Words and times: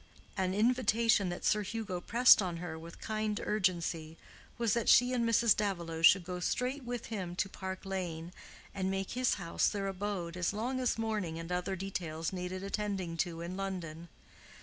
An 0.35 0.55
invitation 0.55 1.29
that 1.29 1.45
Sir 1.45 1.61
Hugo 1.61 2.01
pressed 2.01 2.41
on 2.41 2.57
her 2.57 2.79
with 2.79 2.99
kind 2.99 3.39
urgency 3.43 4.17
was 4.57 4.73
that 4.73 4.89
she 4.89 5.13
and 5.13 5.23
Mrs. 5.29 5.55
Davilow 5.55 6.01
should 6.01 6.23
go 6.23 6.39
straight 6.39 6.83
with 6.83 7.05
him 7.13 7.35
to 7.35 7.47
Park 7.47 7.85
Lane, 7.85 8.33
and 8.73 8.89
make 8.89 9.11
his 9.11 9.35
house 9.35 9.67
their 9.67 9.85
abode 9.85 10.35
as 10.35 10.53
long 10.53 10.79
as 10.79 10.97
mourning 10.97 11.37
and 11.37 11.51
other 11.51 11.75
details 11.75 12.33
needed 12.33 12.63
attending 12.63 13.15
to 13.17 13.41
in 13.41 13.55
London. 13.55 14.09